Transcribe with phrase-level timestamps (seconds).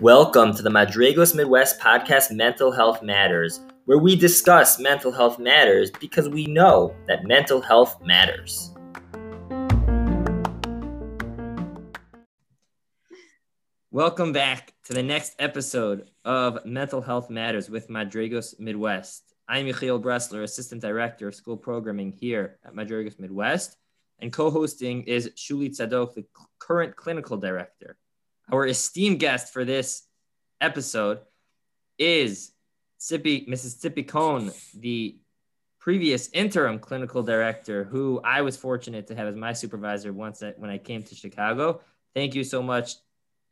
[0.00, 5.90] Welcome to the Madraigos Midwest podcast Mental Health Matters, where we discuss mental health matters
[5.98, 8.72] because we know that mental health matters.
[13.90, 19.34] Welcome back to the next episode of Mental Health Matters with Madraigos Midwest.
[19.48, 23.76] I'm Michael Bressler, Assistant Director of School Programming here at Madraigos Midwest,
[24.20, 26.24] and co-hosting is Shuli Tzadok, the
[26.58, 27.96] current Clinical Director.
[28.50, 30.04] Our esteemed guest for this
[30.60, 31.20] episode
[31.98, 32.52] is
[32.98, 33.78] Sippy, Mrs.
[33.80, 35.18] Sippy Cohn, the
[35.78, 40.52] previous interim clinical director, who I was fortunate to have as my supervisor once I,
[40.56, 41.80] when I came to Chicago.
[42.14, 42.94] Thank you so much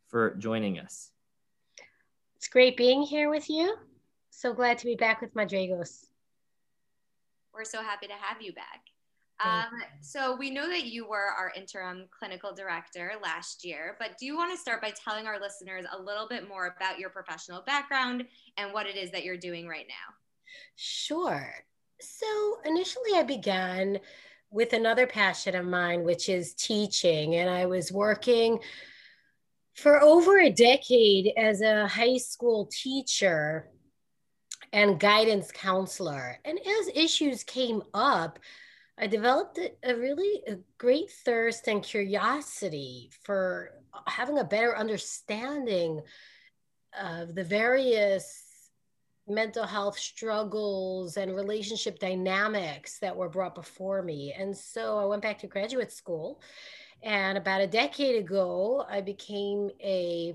[0.09, 1.11] for joining us.
[2.37, 3.77] It's great being here with you.
[4.31, 6.07] So glad to be back with Madraigos.
[7.53, 8.83] We're so happy to have you back.
[9.43, 9.67] Um,
[10.01, 14.37] so we know that you were our interim clinical director last year, but do you
[14.37, 18.25] want to start by telling our listeners a little bit more about your professional background
[18.57, 20.15] and what it is that you're doing right now?
[20.77, 21.53] Sure.
[22.01, 23.99] So initially, I began
[24.51, 28.61] with another passion of mine, which is teaching, and I was working
[29.75, 33.69] for over a decade as a high school teacher
[34.73, 36.39] and guidance counselor.
[36.45, 38.39] And as issues came up,
[38.97, 43.73] I developed a, really a great thirst and curiosity for
[44.07, 46.01] having a better understanding
[46.99, 48.71] of the various
[49.27, 54.35] mental health struggles and relationship dynamics that were brought before me.
[54.37, 56.41] And so I went back to graduate school.
[57.03, 60.35] And about a decade ago, I became a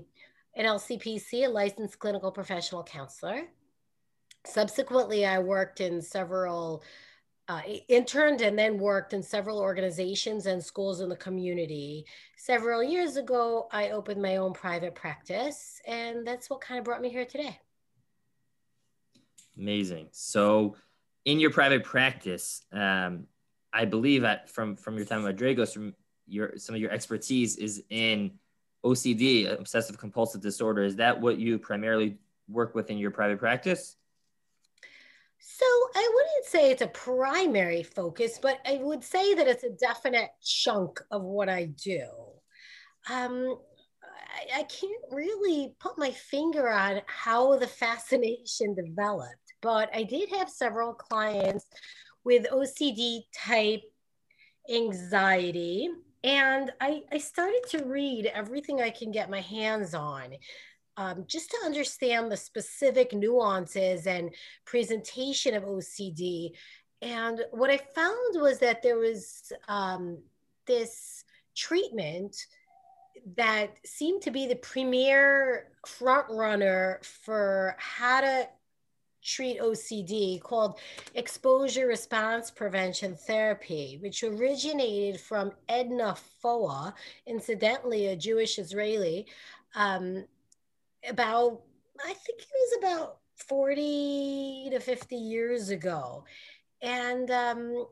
[0.56, 3.42] an LCPC, a licensed clinical professional counselor.
[4.44, 6.82] Subsequently, I worked in several
[7.50, 12.06] uh, interned and then worked in several organizations and schools in the community.
[12.36, 17.02] Several years ago, I opened my own private practice, and that's what kind of brought
[17.02, 17.58] me here today.
[19.58, 20.10] Amazing.
[20.12, 20.76] So,
[21.24, 23.26] in your private practice, um,
[23.72, 25.92] I believe that from from your time at Dragos, from
[26.28, 28.30] your some of your expertise is in
[28.84, 30.84] OCD, obsessive compulsive disorder.
[30.84, 32.16] Is that what you primarily
[32.48, 33.96] work with in your private practice?
[35.40, 35.64] So
[35.94, 40.30] I wouldn't say it's a primary focus, but I would say that it's a definite
[40.42, 42.04] chunk of what I do.
[43.10, 43.58] Um,
[44.02, 50.28] I, I can't really put my finger on how the fascination developed, but I did
[50.30, 51.64] have several clients
[52.22, 53.82] with OCD type
[54.70, 55.88] anxiety.
[56.22, 60.34] And I, I started to read everything I can get my hands on
[60.96, 64.30] um, just to understand the specific nuances and
[64.64, 66.52] presentation of OCD.
[67.02, 70.18] And what I found was that there was um,
[70.66, 71.24] this
[71.56, 72.36] treatment
[73.36, 78.48] that seemed to be the premier front runner for how to
[79.22, 80.78] treat OCD called
[81.14, 86.94] exposure response prevention therapy, which originated from Edna Foa,
[87.26, 89.26] incidentally, a Jewish Israeli,
[89.74, 90.24] um,
[91.08, 91.62] about,
[92.04, 93.18] I think it was about
[93.48, 96.24] 40 to 50 years ago.
[96.82, 97.86] And um,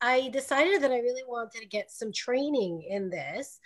[0.00, 3.60] I decided that I really wanted to get some training in this.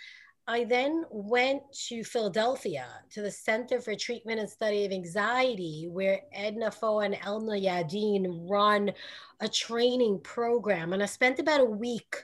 [0.49, 6.21] I then went to Philadelphia to the Center for Treatment and Study of Anxiety, where
[6.31, 8.91] Edna Foa and Elna Yadin run
[9.41, 10.93] a training program.
[10.93, 12.15] And I spent about a week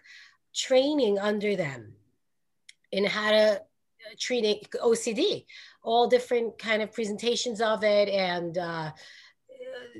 [0.56, 1.94] training under them
[2.94, 3.62] in how to
[4.18, 5.46] treat OCD
[5.84, 8.92] all different kind of presentations of it and uh,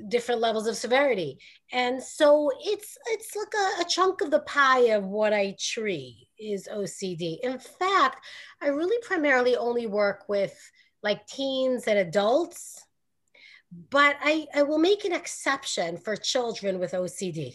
[0.08, 1.38] different levels of severity.
[1.72, 6.26] And so it's it's like a, a, chunk of the pie of what I treat
[6.38, 7.38] is OCD.
[7.42, 8.24] In fact,
[8.62, 10.58] I really primarily only work with
[11.02, 12.82] like teens and adults,
[13.90, 17.54] but I, I will make an exception for children with OCD.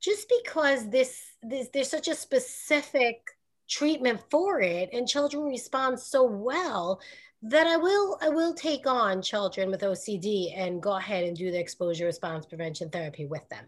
[0.00, 3.22] Just because this, this there's such a specific
[3.68, 7.00] treatment for it and children respond so well
[7.42, 11.50] that I will I will take on children with OCD and go ahead and do
[11.50, 13.64] the exposure response prevention therapy with them.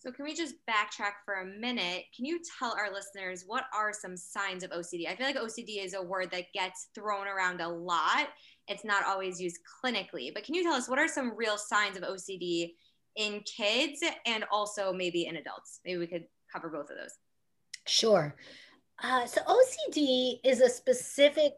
[0.00, 2.04] So can we just backtrack for a minute?
[2.16, 5.06] Can you tell our listeners what are some signs of OCD?
[5.06, 8.28] I feel like OCD is a word that gets thrown around a lot.
[8.66, 11.98] It's not always used clinically, but can you tell us what are some real signs
[11.98, 12.72] of OCD
[13.16, 15.80] in kids and also maybe in adults?
[15.84, 17.18] Maybe we could cover both of those.
[17.90, 18.36] Sure.
[19.02, 21.54] Uh, so OCD is a specific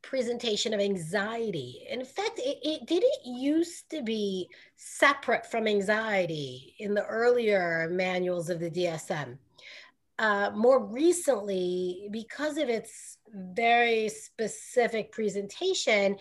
[0.00, 1.86] presentation of anxiety.
[1.90, 8.48] In fact, it, it didn't used to be separate from anxiety in the earlier manuals
[8.48, 9.36] of the DSM.
[10.18, 16.16] uh, more recently, because of its very specific presentation,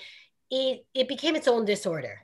[0.51, 2.19] it, it became its own disorder.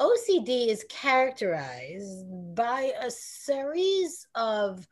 [0.00, 4.86] OCD is characterized by a series of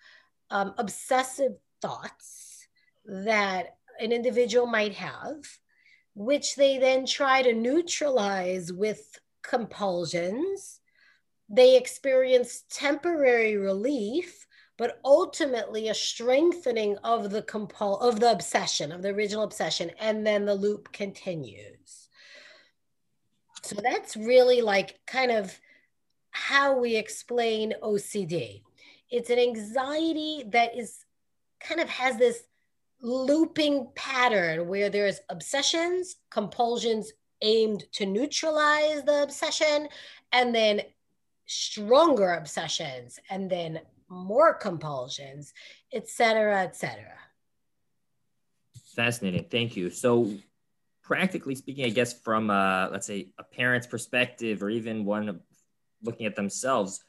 [0.51, 2.67] um, obsessive thoughts
[3.05, 5.45] that an individual might have,
[6.15, 10.81] which they then try to neutralize with compulsions.
[11.49, 19.03] They experience temporary relief, but ultimately a strengthening of the compul of the obsession, of
[19.03, 22.09] the original obsession, and then the loop continues.
[23.63, 25.59] So that's really like kind of
[26.31, 28.63] how we explain OCD.
[29.11, 31.05] It's an anxiety that is
[31.61, 32.43] kind of has this
[33.03, 37.13] looping pattern where there's obsessions, compulsions
[37.43, 39.89] aimed to neutralize the obsession,
[40.33, 40.83] and then
[41.47, 45.53] stronger obsessions, and then more compulsions,
[45.93, 47.03] etc., etc.
[48.95, 49.47] Fascinating.
[49.51, 49.91] Thank you.
[49.91, 50.33] So,
[51.03, 55.41] practically speaking, I guess from uh, let's say a parent's perspective, or even one
[56.03, 57.03] looking at themselves,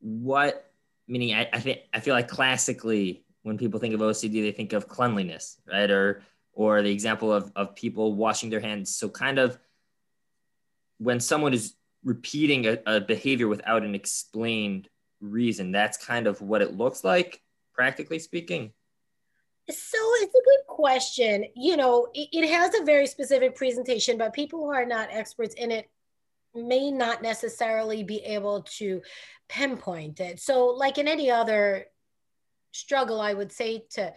[0.00, 0.69] what
[1.10, 4.72] meaning I, I think I feel like classically when people think of OCD, they think
[4.72, 5.90] of cleanliness, right?
[5.90, 6.22] Or
[6.52, 8.94] or the example of of people washing their hands.
[8.94, 9.58] So kind of
[10.98, 11.74] when someone is
[12.04, 14.88] repeating a, a behavior without an explained
[15.20, 17.42] reason, that's kind of what it looks like,
[17.74, 18.72] practically speaking.
[19.68, 21.46] So it's a good question.
[21.54, 25.54] You know, it, it, has a very specific presentation, but people who are not experts
[25.54, 25.88] in it
[26.54, 29.02] may not necessarily be able to
[29.48, 30.40] pinpoint it.
[30.40, 31.86] So, like in any other
[32.72, 34.12] struggle, I would say to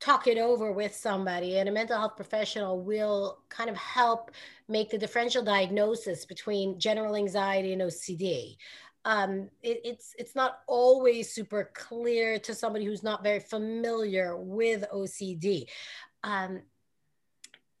[0.00, 4.32] talk it over with somebody, and a mental health professional will kind of help
[4.68, 8.56] make the differential diagnosis between general anxiety and OCD
[9.04, 14.84] um, it, it's it's not always super clear to somebody who's not very familiar with
[14.92, 15.66] OCD.
[16.22, 16.62] Um,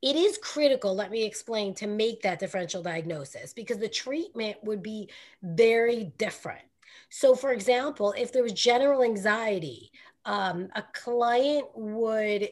[0.02, 4.82] it is critical, let me explain, to make that differential diagnosis because the treatment would
[4.82, 5.08] be
[5.42, 6.62] very different.
[7.08, 9.92] So, for example, if there was general anxiety,
[10.24, 12.48] um, a client would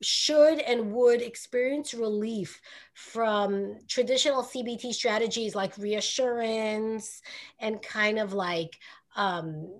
[0.00, 2.60] should and would experience relief
[2.94, 7.20] from traditional cbt strategies like reassurance
[7.60, 8.78] and kind of like
[9.14, 9.70] um,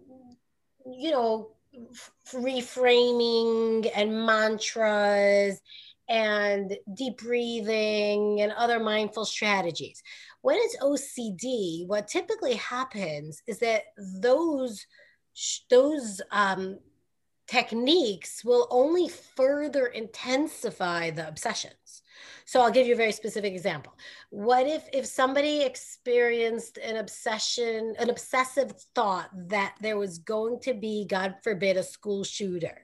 [0.95, 1.53] you know
[2.35, 5.59] reframing and mantras
[6.13, 10.03] and deep breathing and other mindful strategies
[10.43, 13.83] when it's ocd what typically happens is that
[14.21, 14.87] those
[15.71, 16.79] those um,
[17.47, 22.03] techniques will only further intensify the obsessions.
[22.45, 23.95] So I'll give you a very specific example.
[24.31, 30.75] What if if somebody experienced an obsession, an obsessive thought that there was going to
[30.75, 32.83] be, God forbid, a school shooter?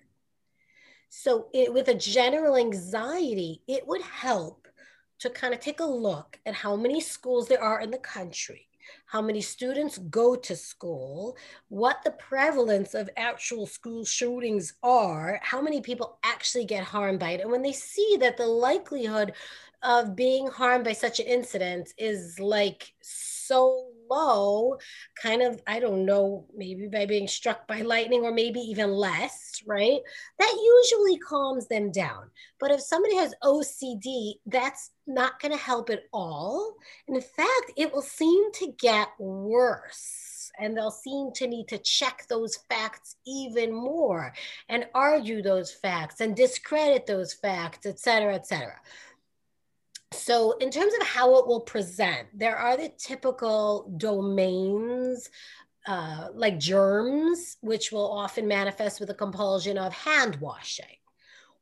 [1.08, 4.68] So it, with a general anxiety, it would help
[5.20, 8.68] to kind of take a look at how many schools there are in the country
[9.06, 11.36] how many students go to school,
[11.68, 17.30] what the prevalence of actual school shootings are, how many people actually get harmed by
[17.30, 17.40] it.
[17.40, 19.32] And when they see that the likelihood
[19.82, 24.78] of being harmed by such an incident is like so low,
[25.20, 29.62] kind of, I don't know, maybe by being struck by lightning or maybe even less,
[29.66, 30.00] right?
[30.38, 32.30] That usually calms them down.
[32.60, 36.74] But if somebody has OCD, that's not going to help at all.
[37.06, 41.78] And in fact, it will seem to get worse and they'll seem to need to
[41.78, 44.32] check those facts even more
[44.68, 48.76] and argue those facts and discredit those facts, et cetera, et cetera.
[50.18, 55.30] So, in terms of how it will present, there are the typical domains
[55.86, 60.96] uh, like germs, which will often manifest with a compulsion of hand washing,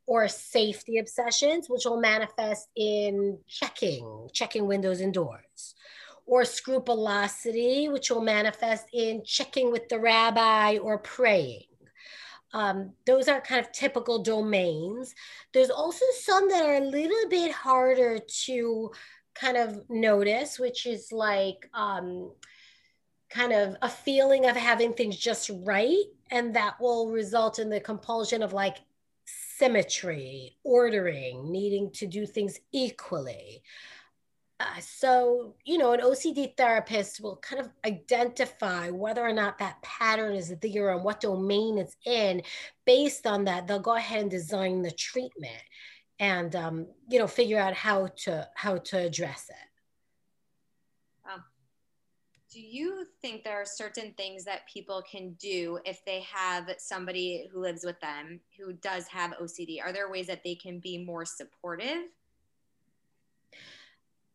[0.07, 5.75] or safety obsessions, which will manifest in checking, checking windows and doors,
[6.25, 11.66] or scrupulosity, which will manifest in checking with the rabbi or praying
[12.57, 15.13] um, those are kind of typical domains.
[15.53, 18.91] There's also some that are a little bit harder to
[19.35, 22.31] kind of notice, which is like um,
[23.29, 26.03] kind of a feeling of having things just right.
[26.31, 28.77] And that will result in the compulsion of like
[29.25, 33.61] symmetry, ordering, needing to do things equally.
[34.59, 39.79] Uh, so, you know, an OCD therapist will kind of identify whether or not that
[39.83, 42.41] pattern is there and what domain it's in.
[42.85, 45.61] Based on that, they'll go ahead and design the treatment
[46.19, 51.31] and, um, you know, figure out how to how to address it.
[51.31, 51.43] Um,
[52.51, 57.47] do you think there are certain things that people can do if they have somebody
[57.53, 59.79] who lives with them who does have OCD?
[59.83, 62.05] Are there ways that they can be more supportive?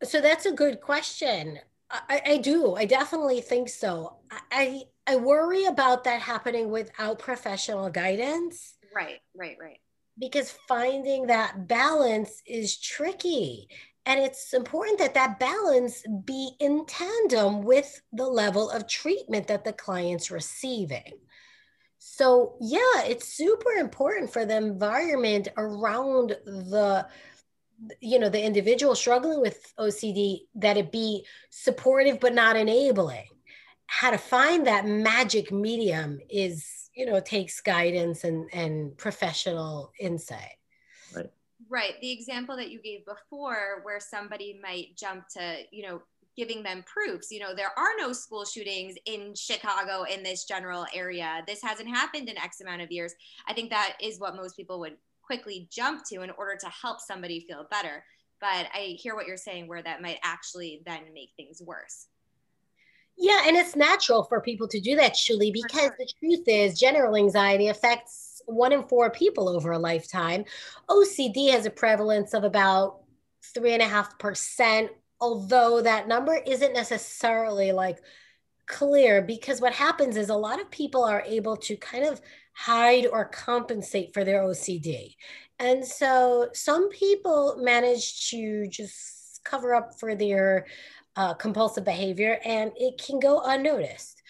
[0.04, 1.58] So that's a good question.
[1.90, 2.74] I, I do.
[2.74, 4.16] I definitely think so.
[4.50, 8.76] I I worry about that happening without professional guidance.
[8.94, 9.80] Right, right, right.
[10.18, 13.68] Because finding that balance is tricky.
[14.04, 19.64] And it's important that that balance be in tandem with the level of treatment that
[19.64, 21.12] the client's receiving.
[21.98, 27.06] So, yeah, it's super important for the environment around the
[28.00, 33.26] you know the individual struggling with OCD that it be supportive but not enabling.
[33.86, 40.56] How to find that magic medium is you know takes guidance and and professional insight.
[41.14, 41.30] Right.
[41.68, 41.94] Right.
[42.00, 46.02] The example that you gave before, where somebody might jump to you know
[46.36, 47.30] giving them proofs.
[47.30, 51.42] You know, there are no school shootings in Chicago in this general area.
[51.46, 53.14] This hasn't happened in X amount of years.
[53.46, 54.96] I think that is what most people would
[55.32, 58.04] quickly jump to in order to help somebody feel better.
[58.38, 62.08] But I hear what you're saying, where that might actually then make things worse.
[63.16, 65.96] Yeah, and it's natural for people to do that, Shuli, because sure.
[65.98, 70.44] the truth is, general anxiety affects one in four people over a lifetime.
[70.90, 73.00] OCD has a prevalence of about
[73.54, 77.98] three and a half percent, although that number isn't necessarily like
[78.66, 82.20] clear because what happens is a lot of people are able to kind of
[82.52, 85.14] hide or compensate for their OCD.
[85.58, 90.66] And so some people manage to just cover up for their
[91.16, 94.22] uh, compulsive behavior and it can go unnoticed.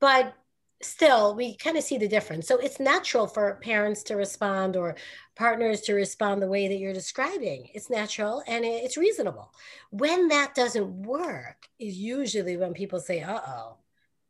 [0.00, 0.34] But
[0.82, 2.46] still, we kind of see the difference.
[2.46, 4.96] So it's natural for parents to respond or
[5.36, 7.68] partners to respond the way that you're describing.
[7.74, 9.52] It's natural and it's reasonable.
[9.90, 13.76] When that doesn't work, is usually when people say, uh oh,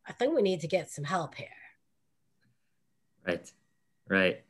[0.06, 1.48] I think we need to get some help here.
[3.26, 3.52] Right,
[4.08, 4.42] right.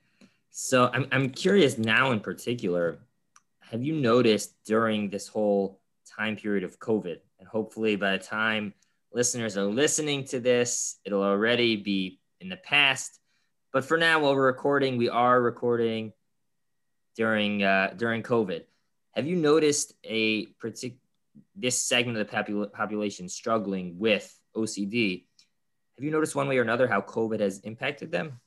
[0.50, 2.99] So I'm, I'm curious now in particular,
[3.61, 8.75] have you noticed during this whole time period of COVID, and hopefully by the time
[9.12, 13.21] listeners are listening to this, it'll already be in the past.
[13.73, 16.12] But for now, while we're recording, we are recording
[17.17, 18.65] during uh, during COVID.
[19.12, 20.99] Have you noticed a particular
[21.55, 25.25] this segment of the popul- population struggling with OCD?
[25.97, 28.41] Have you noticed one way or another how COVID has impacted them?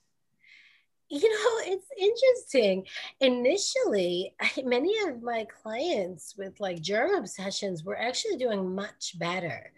[1.21, 2.85] you know it's interesting.
[3.19, 9.71] Initially many of my clients with like germ obsessions were actually doing much better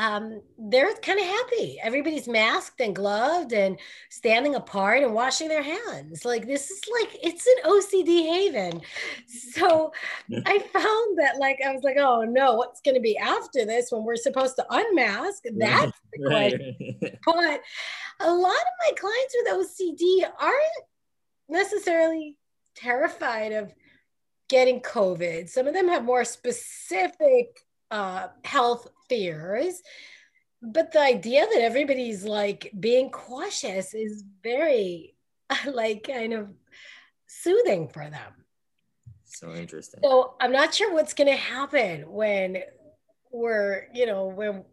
[0.00, 1.78] um, they're kind of happy.
[1.82, 3.78] Everybody's masked and gloved and
[4.08, 6.24] standing apart and washing their hands.
[6.24, 8.80] Like this is like it's an OCD haven.
[9.26, 9.92] So
[10.46, 13.92] I found that like I was like, oh no, what's going to be after this
[13.92, 15.42] when we're supposed to unmask?
[15.58, 16.76] That's the question.
[17.26, 17.60] but
[18.20, 20.86] a lot of my clients with OCD aren't
[21.50, 22.38] necessarily
[22.74, 23.74] terrified of
[24.48, 25.50] getting COVID.
[25.50, 29.82] Some of them have more specific uh, health fears.
[30.62, 35.14] But the idea that everybody's like being cautious is very
[35.66, 36.48] like kind of
[37.26, 38.32] soothing for them.
[39.24, 40.00] So interesting.
[40.02, 42.62] So I'm not sure what's going to happen when
[43.30, 44.64] we're, you know, when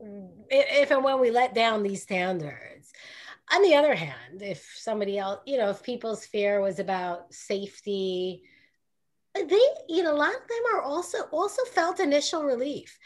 [0.49, 2.91] if and when we let down these standards.
[3.53, 8.43] On the other hand, if somebody else, you know, if people's fear was about safety,
[9.45, 12.97] they you know a lot of them are also also felt initial relief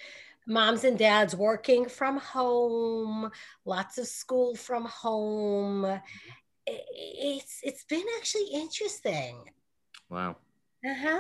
[0.48, 3.30] moms and dads working from home
[3.66, 6.00] lots of school from home
[6.66, 9.38] it's it's been actually interesting
[10.10, 10.36] wow
[10.86, 11.20] uh-huh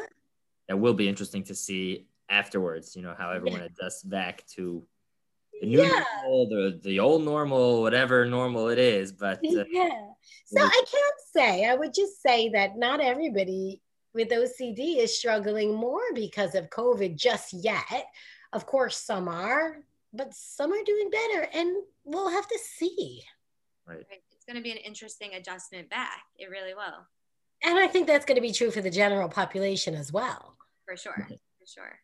[0.67, 3.67] that will be interesting to see afterwards you know how everyone yeah.
[3.67, 4.83] adjusts back to
[5.61, 6.03] the new yeah.
[6.23, 9.89] normal the, the old normal whatever normal it is but uh, yeah
[10.45, 13.81] so i can't say i would just say that not everybody
[14.13, 18.05] with OCD is struggling more because of COVID just yet.
[18.53, 19.77] Of course, some are,
[20.13, 23.23] but some are doing better, and we'll have to see.
[23.87, 24.05] Right.
[24.31, 26.23] It's going to be an interesting adjustment back.
[26.37, 27.07] It really will.
[27.63, 30.57] And I think that's going to be true for the general population as well.
[30.85, 31.27] For sure.
[31.27, 31.99] For sure.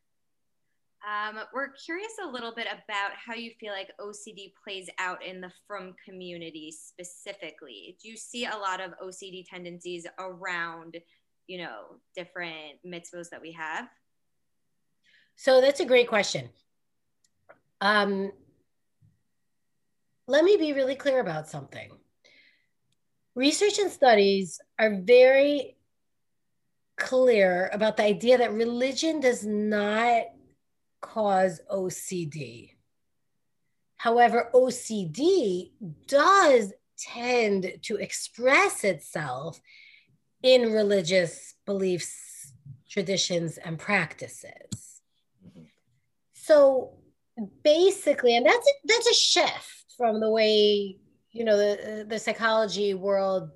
[1.08, 5.42] Um, we're curious a little bit about how you feel like OCD plays out in
[5.42, 7.98] the frum community specifically.
[8.02, 10.98] Do you see a lot of OCD tendencies around
[11.48, 13.88] you know, different mitzvahs that we have?
[15.38, 16.50] So that's a great question.
[17.80, 18.32] Um,
[20.28, 21.92] let me be really clear about something.
[23.36, 25.78] Research and studies are very
[26.98, 30.24] clear about the idea that religion does not
[31.02, 32.72] cause OCD.
[33.98, 35.72] However, OCD
[36.08, 39.62] does tend to express itself
[40.42, 42.54] in religious beliefs,
[42.90, 44.77] traditions, and practices.
[46.48, 46.94] So
[47.62, 50.98] basically, and that's a, that's a shift from the way
[51.32, 53.50] you know the the psychology world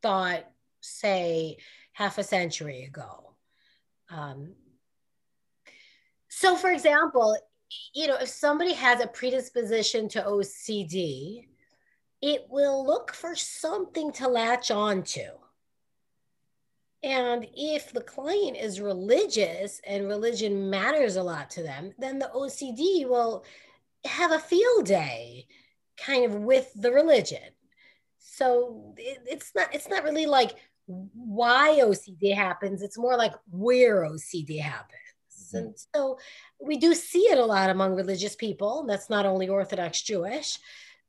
[0.00, 0.44] thought,
[0.80, 1.58] say,
[1.92, 3.34] half a century ago.
[4.10, 4.54] Um,
[6.30, 7.36] so, for example,
[7.94, 11.48] you know, if somebody has a predisposition to OCD,
[12.22, 15.32] it will look for something to latch on to.
[17.02, 22.30] And if the client is religious and religion matters a lot to them, then the
[22.34, 23.44] OCD will
[24.04, 25.46] have a field day
[25.96, 27.42] kind of with the religion.
[28.18, 32.82] So it, it's not it's not really like why OCD happens.
[32.82, 34.98] It's more like where OCD happens.
[35.52, 35.56] Mm-hmm.
[35.56, 36.18] And so
[36.60, 38.84] we do see it a lot among religious people.
[38.86, 40.58] That's not only Orthodox Jewish,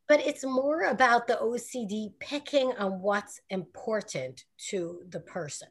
[0.07, 5.69] but it's more about the OCD picking on what's important to the person.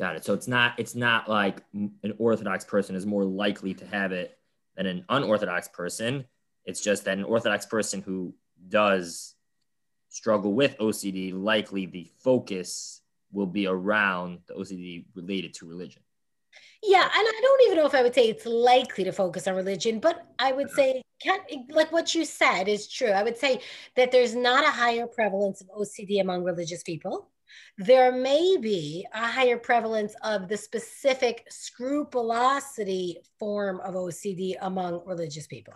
[0.00, 0.24] Got it.
[0.24, 4.38] So it's not it's not like an Orthodox person is more likely to have it
[4.74, 6.24] than an unorthodox person.
[6.64, 8.34] It's just that an Orthodox person who
[8.70, 9.34] does
[10.08, 16.00] struggle with OCD, likely the focus will be around the OCD related to religion.
[16.82, 19.54] Yeah, and I don't even know if I would say it's likely to focus on
[19.54, 20.76] religion, but I would uh-huh.
[20.76, 21.02] say,
[21.68, 23.10] like what you said is true.
[23.10, 23.60] I would say
[23.96, 27.28] that there's not a higher prevalence of OCD among religious people.
[27.78, 35.46] There may be a higher prevalence of the specific scrupulosity form of OCD among religious
[35.46, 35.74] people.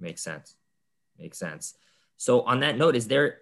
[0.00, 0.56] Makes sense.
[1.18, 1.74] Makes sense.
[2.16, 3.38] So, on that note, is there,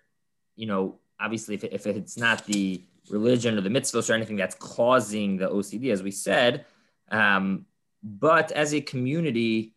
[0.56, 4.54] you know, obviously, if, if it's not the religion or the mitzvahs or anything that's
[4.54, 6.64] causing the OCD, as we said.
[7.10, 7.66] Um,
[8.02, 9.74] but as a community,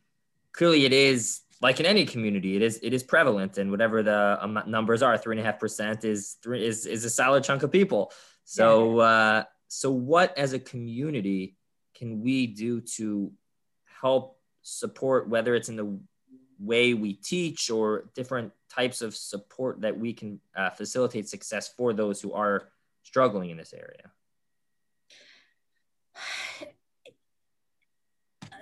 [0.51, 4.37] clearly it is like in any community, it is it is prevalent, and whatever the
[4.43, 7.63] um, numbers are, three and a half percent is three is is a solid chunk
[7.63, 8.11] of people.
[8.43, 11.55] So uh, so what as a community
[11.95, 13.31] can we do to
[14.01, 15.97] help support, whether it's in the
[16.59, 21.93] way we teach or different types of support that we can uh, facilitate success for
[21.93, 22.67] those who are
[23.03, 24.11] struggling in this area?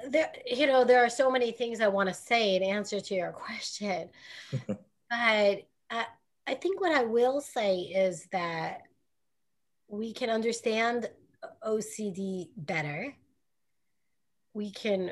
[0.10, 3.16] There, you know, there are so many things I want to say in answer to
[3.16, 4.10] your question,
[4.68, 4.78] but
[5.10, 6.06] I,
[6.48, 8.82] I think what I will say is that
[9.88, 11.10] we can understand
[11.66, 13.16] OCD better.
[14.54, 15.12] We can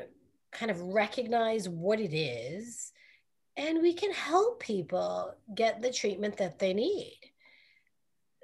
[0.52, 2.92] kind of recognize what it is,
[3.56, 7.18] and we can help people get the treatment that they need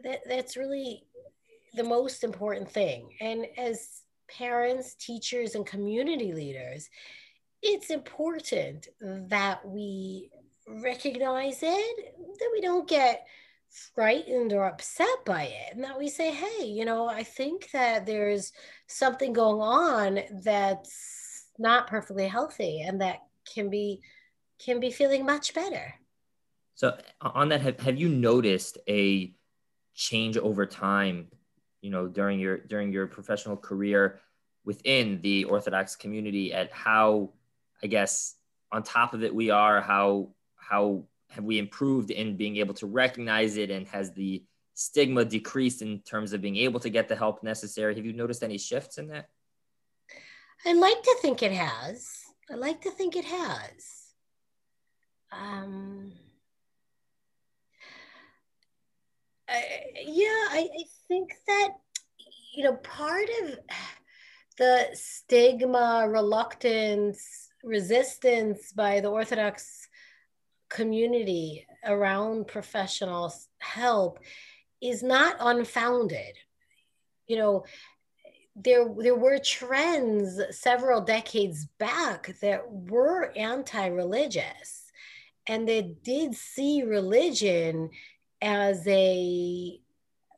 [0.06, 1.04] that, that's really
[1.74, 3.10] the most important thing.
[3.20, 6.88] And as parents, teachers, and community leaders,
[7.62, 10.30] it's important that we
[10.68, 13.26] recognize it, that we don't get
[13.94, 18.06] frightened or upset by it, and that we say, hey, you know, I think that
[18.06, 18.52] there's
[18.86, 23.20] something going on that's not perfectly healthy and that
[23.52, 24.00] can be
[24.58, 25.94] can be feeling much better.
[26.74, 29.34] So on that, have, have you noticed a
[29.94, 31.28] change over time
[31.86, 34.20] you know during your during your professional career
[34.64, 37.30] within the orthodox community at how
[37.82, 38.34] i guess
[38.72, 42.86] on top of it we are how how have we improved in being able to
[42.86, 44.42] recognize it and has the
[44.74, 47.94] stigma decreased in terms of being able to get the help necessary?
[47.94, 49.28] Have you noticed any shifts in that?
[50.64, 52.08] I like to think it has.
[52.50, 54.12] I like to think it has.
[55.32, 56.12] Um
[59.48, 61.68] yeah, I, I think that,
[62.54, 63.58] you know, part of
[64.58, 69.88] the stigma, reluctance, resistance by the Orthodox
[70.68, 74.18] community around professional help
[74.80, 76.34] is not unfounded.
[77.26, 77.64] You know,
[78.54, 84.86] there there were trends several decades back that were anti-religious
[85.46, 87.90] and they did see religion
[88.42, 89.80] as a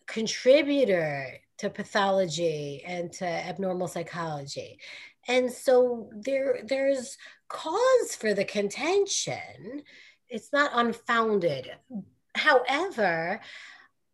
[0.07, 4.79] contributor to pathology and to abnormal psychology.
[5.27, 9.83] And so there, there's cause for the contention.
[10.29, 11.71] It's not unfounded.
[12.35, 13.41] However,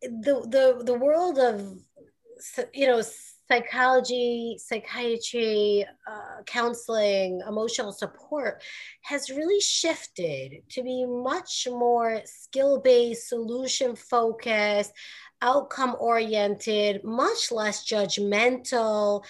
[0.03, 1.79] the, the, the world of,
[2.73, 3.03] you know,
[3.49, 8.63] psychology, psychiatry, uh, counseling, emotional support
[9.03, 14.93] has really shifted to be much more skill based, solution focused,
[15.43, 19.23] outcome oriented, much less judgmental.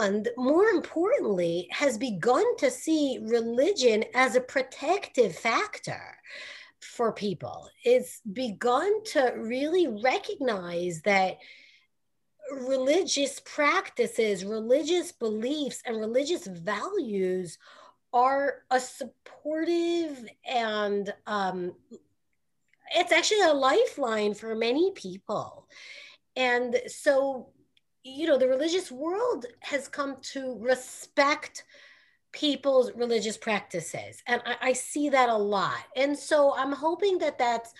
[0.00, 6.00] and more importantly, has begun to see religion as a protective factor
[6.80, 7.68] for people.
[7.84, 11.36] It's begun to really recognize that
[12.52, 17.58] religious practices, religious beliefs, and religious values
[18.12, 21.74] are a supportive and um,
[22.94, 25.66] it's actually a lifeline for many people.
[26.36, 27.48] And so,
[28.02, 31.64] you know, the religious world has come to respect
[32.32, 34.22] people's religious practices.
[34.26, 35.84] And I, I see that a lot.
[35.96, 37.72] And so I'm hoping that that's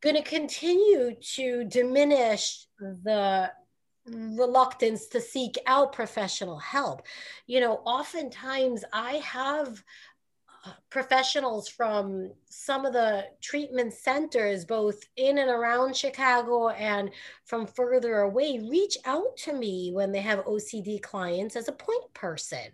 [0.00, 3.50] going to continue to diminish the
[4.06, 7.02] reluctance to seek out professional help.
[7.46, 9.82] You know, oftentimes I have
[10.66, 17.10] uh, professionals from some of the treatment centers, both in and around Chicago and
[17.44, 22.12] from further away, reach out to me when they have OCD clients as a point
[22.14, 22.68] person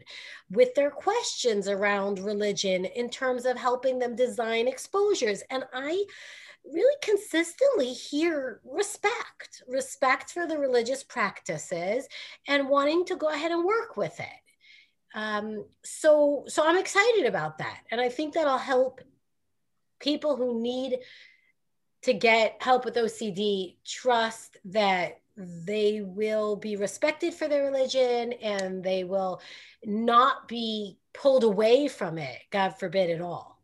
[0.50, 5.42] with their questions around religion in terms of helping them design exposures.
[5.50, 6.04] And I
[6.64, 12.06] really consistently hear respect, respect for the religious practices
[12.48, 14.26] and wanting to go ahead and work with it.
[15.12, 17.80] Um, so so i'm excited about that.
[17.90, 19.00] And i think that'll help
[19.98, 20.98] people who need
[22.02, 28.82] to get help with ocd trust that they will be respected for their religion and
[28.82, 29.40] they will
[29.84, 33.59] not be pulled away from it god forbid at all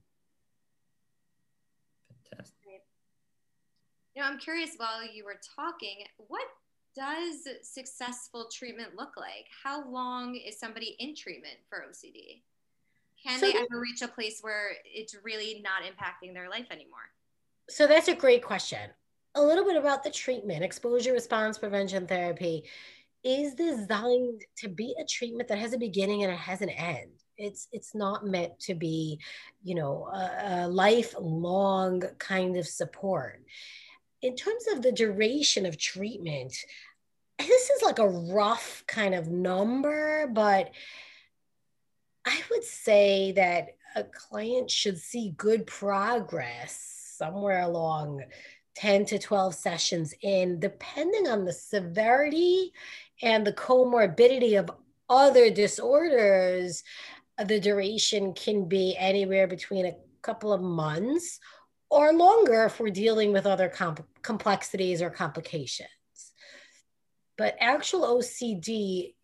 [4.16, 6.46] you know i'm curious while you were talking what
[6.96, 9.46] does successful treatment look like?
[9.62, 12.42] How long is somebody in treatment for OCD?
[13.22, 17.10] Can so they ever reach a place where it's really not impacting their life anymore?
[17.68, 18.90] So that's a great question.
[19.34, 22.64] A little bit about the treatment, exposure response prevention therapy
[23.22, 27.10] is designed to be a treatment that has a beginning and it has an end.
[27.36, 29.20] It's it's not meant to be,
[29.62, 33.42] you know, a, a lifelong kind of support
[34.26, 36.52] in terms of the duration of treatment,
[37.38, 40.70] this is like a rough kind of number, but
[42.24, 48.24] I would say that a client should see good progress somewhere along
[48.74, 52.72] 10 to 12 sessions in, depending on the severity
[53.22, 54.70] and the comorbidity of
[55.08, 56.82] other disorders.
[57.38, 61.38] The duration can be anywhere between a couple of months
[61.90, 65.88] or longer if we're dealing with other comp- complexities or complications.
[67.38, 69.14] But actual OCD,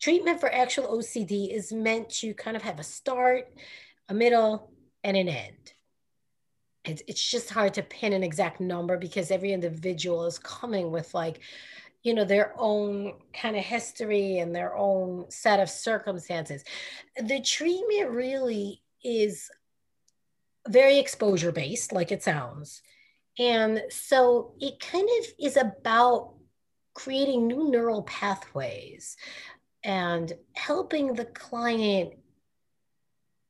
[0.00, 3.48] treatment for actual OCD is meant to kind of have a start,
[4.08, 4.72] a middle,
[5.04, 5.72] and an end.
[6.84, 11.12] It's, it's just hard to pin an exact number because every individual is coming with
[11.14, 11.40] like,
[12.02, 16.62] you know, their own kind of history and their own set of circumstances.
[17.20, 19.50] The treatment really is
[20.68, 22.82] very exposure based, like it sounds.
[23.38, 26.34] And so it kind of is about
[26.94, 29.16] creating new neural pathways
[29.84, 32.14] and helping the client,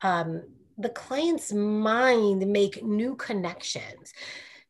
[0.03, 0.43] um,
[0.77, 4.13] the client's mind make new connections.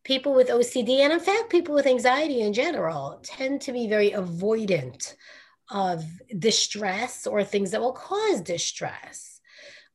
[0.04, 4.11] People with OCD, and in fact, people with anxiety in general, tend to be very
[4.11, 5.14] avoidant
[5.68, 6.04] of
[6.38, 9.40] distress or things that will cause distress,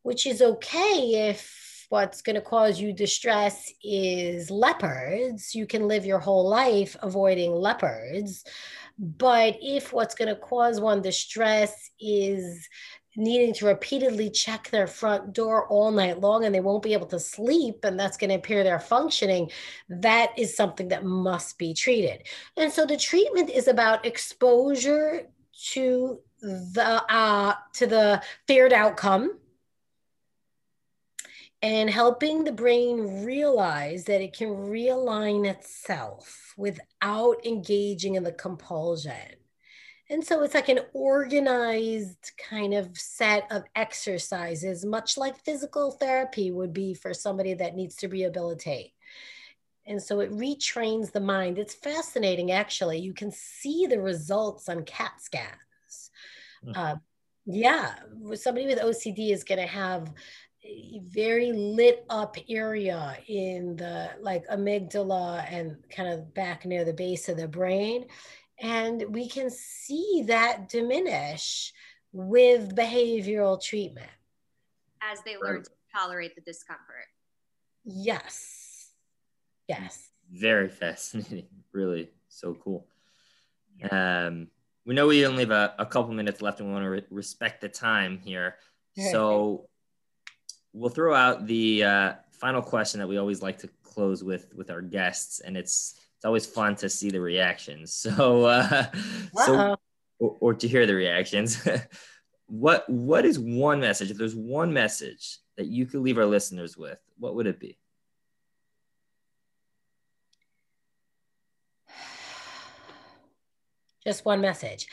[0.02, 1.61] which is okay if
[1.92, 7.52] what's going to cause you distress is leopards, you can live your whole life avoiding
[7.52, 8.46] leopards.
[8.98, 12.66] But if what's going to cause one distress is
[13.18, 17.08] needing to repeatedly check their front door all night long and they won't be able
[17.08, 19.52] to sleep and that's going to impair their functioning
[19.90, 22.24] that is something that must be treated.
[22.56, 25.28] And so the treatment is about exposure
[25.72, 29.38] to the uh, to the feared outcome
[31.62, 39.36] and helping the brain realize that it can realign itself without engaging in the compulsion.
[40.10, 46.52] And so it's like an organized kind of set of exercises, much like physical therapy
[46.52, 48.92] would be for somebody that needs to rehabilitate.
[49.86, 51.58] And so it retrains the mind.
[51.58, 53.00] It's fascinating, actually.
[53.00, 56.12] You can see the results on CAT scans.
[56.66, 56.72] Mm-hmm.
[56.76, 56.96] Uh,
[57.46, 57.96] yeah,
[58.36, 60.12] somebody with OCD is going to have
[61.04, 67.30] very lit up area in the like amygdala and kind of back near the base
[67.30, 68.06] of the brain.
[68.60, 71.74] And we can see that diminish
[72.12, 74.12] with behavioral treatment.
[75.02, 77.08] As they learn to tolerate the discomfort.
[77.84, 78.92] Yes.
[79.68, 80.10] Yes.
[80.32, 81.48] Very fascinating.
[81.74, 82.86] Really so cool.
[83.90, 84.50] Um,
[84.86, 87.06] we know we only have a, a couple minutes left and we want to re-
[87.10, 88.58] respect the time here.
[89.10, 89.70] So
[90.74, 94.72] we'll throw out the uh, final question that we always like to close with with
[94.72, 98.06] our guests, and it's it's always fun to see the reactions.
[98.18, 98.86] So, uh,
[99.46, 99.76] so
[100.20, 101.68] or, or to hear the reactions.
[102.48, 104.12] what what is one message?
[104.12, 107.78] If there's one message that you could leave our listeners with, what would it be?
[114.06, 114.88] Just one message.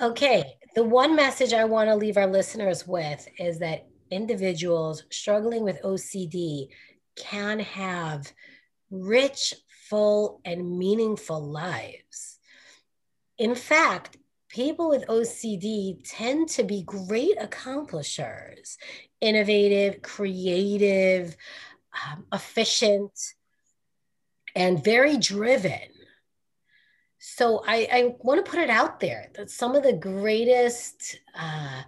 [0.00, 5.64] Okay, the one message I want to leave our listeners with is that individuals struggling
[5.64, 6.68] with OCD
[7.16, 8.32] can have
[8.90, 9.54] rich,
[9.88, 12.38] full, and meaningful lives.
[13.38, 14.16] In fact,
[14.48, 18.78] people with OCD tend to be great accomplishers,
[19.20, 21.36] innovative, creative,
[22.06, 23.12] um, efficient,
[24.54, 25.80] and very driven.
[27.18, 31.82] So I, I want to put it out there that some of the greatest uh,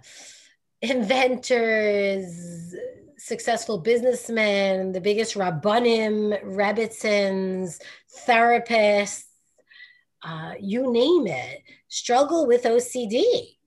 [0.81, 2.75] inventors,
[3.17, 7.79] successful businessmen, the biggest Rabbanim, Rebbetzins,
[8.27, 9.25] therapists,
[10.23, 13.57] uh, you name it, struggle with OCD.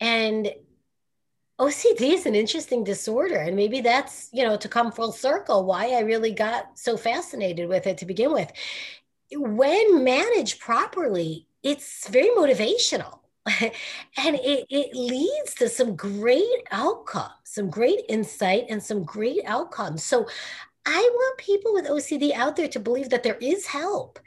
[0.00, 0.52] And
[1.58, 3.36] OCD is an interesting disorder.
[3.36, 7.68] And maybe that's, you know, to come full circle, why I really got so fascinated
[7.68, 8.52] with it to begin with.
[9.32, 13.20] When managed properly, it's very motivational.
[13.60, 20.02] and it, it leads to some great outcomes, some great insight, and some great outcomes.
[20.02, 20.26] So
[20.84, 24.18] I want people with OCD out there to believe that there is help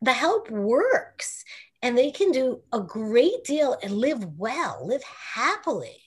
[0.00, 1.44] the help works
[1.82, 6.02] and they can do a great deal and live well, live happily,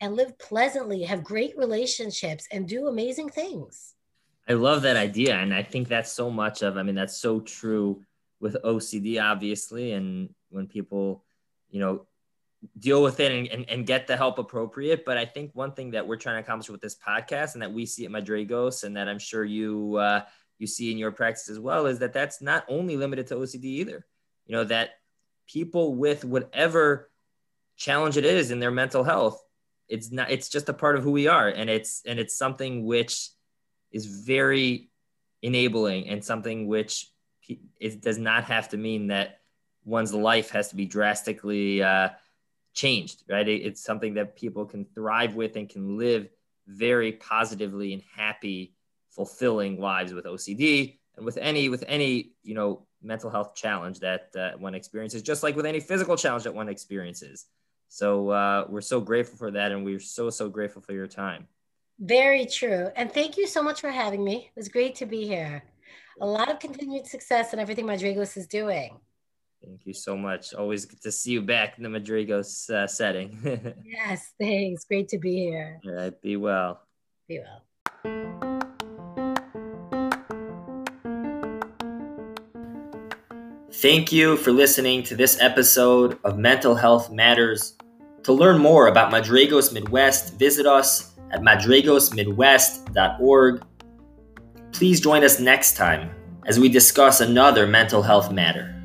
[0.00, 3.94] and live pleasantly, have great relationships, and do amazing things.
[4.46, 5.36] I love that idea.
[5.36, 8.02] And I think that's so much of, I mean, that's so true
[8.40, 9.92] with OCD, obviously.
[9.92, 11.24] And when people,
[11.70, 12.06] you know,
[12.78, 15.04] deal with it and, and, and, get the help appropriate.
[15.04, 17.72] But I think one thing that we're trying to accomplish with this podcast and that
[17.72, 20.22] we see at Madraigos and that I'm sure you uh,
[20.58, 23.64] you see in your practice as well is that that's not only limited to OCD
[23.64, 24.06] either.
[24.46, 24.90] You know, that
[25.46, 27.10] people with whatever
[27.76, 29.42] challenge it is in their mental health,
[29.88, 31.48] it's not, it's just a part of who we are.
[31.48, 33.28] And it's, and it's something which
[33.92, 34.90] is very
[35.42, 37.10] enabling and something which
[37.78, 39.40] it does not have to mean that
[39.86, 42.10] one's life has to be drastically uh,
[42.74, 43.48] changed, right?
[43.48, 46.28] It, it's something that people can thrive with and can live
[46.66, 48.74] very positively and happy
[49.10, 54.28] fulfilling lives with OCD and with any with any you know mental health challenge that
[54.36, 57.46] uh, one experiences, just like with any physical challenge that one experiences.
[57.88, 61.46] So uh, we're so grateful for that, and we're so so grateful for your time.
[62.00, 64.50] Very true, and thank you so much for having me.
[64.54, 65.62] It was great to be here.
[66.20, 68.98] A lot of continued success in everything Madraigos is doing.
[69.66, 70.54] Thank you so much.
[70.54, 73.36] Always good to see you back in the Madraigos uh, setting.
[73.84, 74.84] yes, thanks.
[74.84, 75.80] Great to be here.
[75.84, 76.82] All right, be well.
[77.26, 77.62] Be well.
[83.72, 87.76] Thank you for listening to this episode of Mental Health Matters.
[88.22, 93.62] To learn more about Madraigos Midwest, visit us at madraigosmidwest.org.
[94.72, 96.10] Please join us next time
[96.46, 98.75] as we discuss another mental health matter.